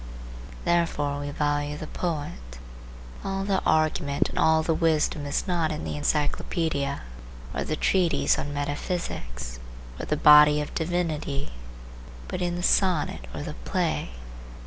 Therefore 0.65 1.19
we 1.19 1.29
value 1.29 1.77
the 1.77 1.85
poet. 1.85 2.57
All 3.23 3.43
the 3.43 3.61
argument 3.67 4.29
and 4.31 4.39
all 4.39 4.63
the 4.63 4.73
wisdom 4.73 5.27
is 5.27 5.45
not 5.47 5.71
in 5.71 5.83
the 5.83 5.95
encyclopaedia, 5.95 7.03
or 7.53 7.63
the 7.63 7.75
treatise 7.75 8.39
on 8.39 8.51
metaphysics, 8.51 9.59
or 9.99 10.07
the 10.07 10.17
Body 10.17 10.59
of 10.59 10.73
Divinity, 10.73 11.51
but 12.27 12.41
in 12.41 12.55
the 12.55 12.63
sonnet 12.63 13.27
or 13.31 13.43
the 13.43 13.53
play. 13.63 14.09